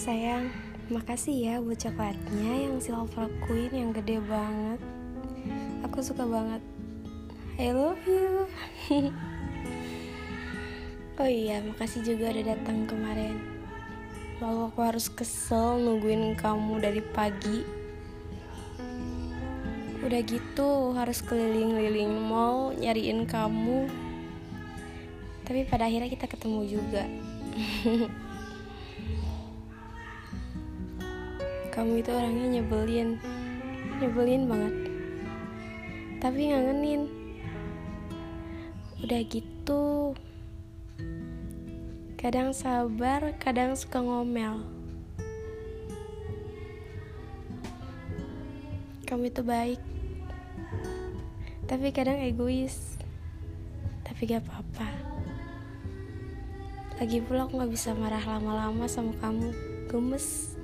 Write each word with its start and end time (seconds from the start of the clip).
Sayang, 0.00 0.48
makasih 0.88 1.36
ya 1.36 1.54
buat 1.60 1.76
coklatnya 1.76 2.52
yang 2.64 2.80
silver 2.80 3.28
queen 3.44 3.68
yang 3.68 3.92
gede 3.92 4.16
banget. 4.24 4.80
Aku 5.84 6.00
suka 6.00 6.24
banget. 6.24 6.64
I 7.60 7.76
love 7.76 8.00
you. 8.08 8.48
oh 11.20 11.28
iya, 11.28 11.60
makasih 11.60 12.00
juga 12.00 12.32
udah 12.32 12.44
datang 12.48 12.88
kemarin. 12.88 13.44
Lalu 14.40 14.72
aku 14.72 14.80
harus 14.80 15.12
kesel 15.12 15.84
nungguin 15.84 16.32
kamu 16.32 16.80
dari 16.80 17.04
pagi. 17.04 17.60
Udah 20.00 20.20
gitu 20.24 20.96
harus 20.96 21.20
keliling-liling 21.20 22.16
mall 22.24 22.72
nyariin 22.72 23.28
kamu. 23.28 23.84
Tapi 25.44 25.68
pada 25.68 25.92
akhirnya 25.92 26.08
kita 26.08 26.24
ketemu 26.24 26.60
juga. 26.72 27.04
kamu 31.80 32.04
itu 32.04 32.12
orangnya 32.12 32.60
nyebelin. 32.60 33.16
Nyebelin 34.04 34.44
banget. 34.44 34.74
Tapi 36.20 36.52
ngangenin. 36.52 37.08
Udah 39.00 39.20
gitu 39.24 40.12
kadang 42.20 42.52
sabar 42.52 43.32
kadang 43.40 43.72
suka 43.80 43.96
ngomel. 44.04 44.60
Kamu 49.08 49.32
itu 49.32 49.40
baik. 49.40 49.80
Tapi 51.64 51.96
kadang 51.96 52.20
egois. 52.20 53.00
Tapi 54.04 54.28
gak 54.28 54.44
apa-apa. 54.44 54.88
Lagi 57.00 57.24
pula 57.24 57.48
aku 57.48 57.56
gak 57.56 57.72
bisa 57.72 57.96
marah 57.96 58.20
lama-lama 58.20 58.84
sama 58.84 59.16
kamu. 59.16 59.48
Gemes 59.88 60.60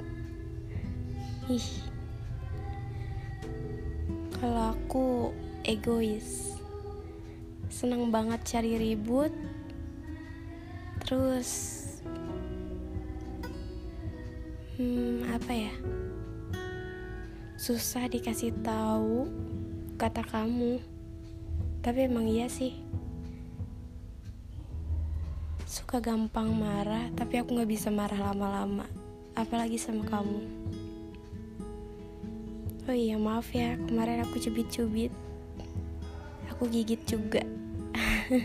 Ih, 1.47 1.79
kalau 4.35 4.75
aku 4.75 5.31
egois, 5.63 6.59
seneng 7.71 8.11
banget 8.11 8.43
cari 8.43 8.75
ribut, 8.75 9.31
terus, 11.07 11.51
hmm, 14.75 15.23
apa 15.31 15.53
ya? 15.55 15.75
Susah 17.55 18.11
dikasih 18.11 18.51
tahu 18.67 19.31
kata 20.03 20.27
kamu, 20.27 20.83
tapi 21.79 22.11
emang 22.11 22.27
iya 22.27 22.51
sih. 22.51 22.75
Suka 25.63 26.03
gampang 26.03 26.51
marah, 26.51 27.07
tapi 27.15 27.39
aku 27.39 27.55
gak 27.55 27.71
bisa 27.71 27.95
marah 27.95 28.35
lama-lama, 28.35 28.91
apalagi 29.39 29.79
sama 29.79 30.03
kamu. 30.11 30.43
Oh 32.87 32.95
iya 32.95 33.19
maaf 33.19 33.51
ya. 33.51 33.75
Kemarin 33.91 34.23
aku 34.23 34.39
cubit-cubit. 34.39 35.11
Aku 36.55 36.71
gigit 36.71 37.03
juga. 37.03 37.43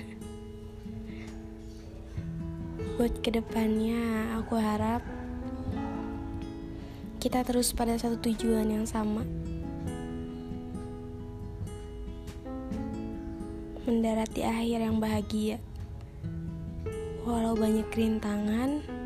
Buat 2.98 3.22
ke 3.22 3.30
depannya 3.30 4.34
aku 4.42 4.58
harap 4.58 5.06
Kita 7.22 7.46
terus 7.46 7.70
pada 7.70 7.94
satu 8.02 8.18
tujuan 8.18 8.66
yang 8.66 8.90
sama. 8.90 9.22
Mendarat 13.86 14.34
di 14.34 14.42
akhir 14.42 14.90
yang 14.90 14.98
bahagia. 14.98 15.62
Walau 17.30 17.54
banyak 17.54 17.86
rintangan 17.94 19.01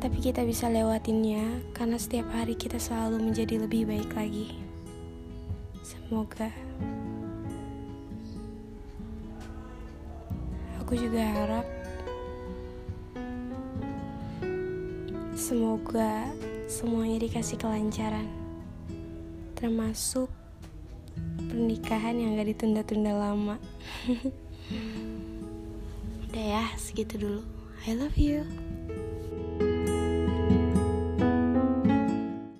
tapi 0.00 0.16
kita 0.16 0.40
bisa 0.48 0.72
lewatinnya 0.72 1.60
karena 1.76 2.00
setiap 2.00 2.24
hari 2.32 2.56
kita 2.56 2.80
selalu 2.80 3.20
menjadi 3.20 3.60
lebih 3.60 3.84
baik 3.84 4.08
lagi. 4.16 4.56
Semoga 5.84 6.48
aku 10.80 10.96
juga 10.96 11.20
harap 11.20 11.66
semoga 15.36 16.32
semuanya 16.64 17.20
dikasih 17.20 17.60
kelancaran, 17.60 18.24
termasuk 19.52 20.32
pernikahan 21.44 22.16
yang 22.16 22.40
gak 22.40 22.56
ditunda-tunda 22.56 23.12
lama. 23.12 23.60
Udah 26.30 26.44
ya, 26.56 26.64
segitu 26.80 27.20
dulu. 27.20 27.42
I 27.84 27.92
love 27.98 28.16
you. 28.16 28.69